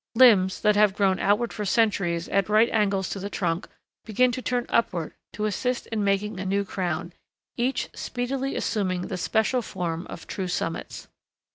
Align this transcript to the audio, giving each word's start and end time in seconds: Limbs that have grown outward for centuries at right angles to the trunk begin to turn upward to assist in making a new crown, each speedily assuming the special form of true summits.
Limbs 0.15 0.61
that 0.61 0.75
have 0.75 0.95
grown 0.95 1.19
outward 1.19 1.53
for 1.53 1.63
centuries 1.63 2.27
at 2.29 2.49
right 2.49 2.71
angles 2.71 3.07
to 3.11 3.19
the 3.19 3.29
trunk 3.29 3.67
begin 4.03 4.31
to 4.31 4.41
turn 4.41 4.65
upward 4.67 5.13
to 5.33 5.45
assist 5.45 5.85
in 5.85 6.03
making 6.03 6.39
a 6.39 6.45
new 6.47 6.65
crown, 6.65 7.13
each 7.55 7.87
speedily 7.93 8.55
assuming 8.55 9.03
the 9.09 9.15
special 9.17 9.61
form 9.61 10.07
of 10.07 10.25
true 10.25 10.47
summits. 10.47 11.07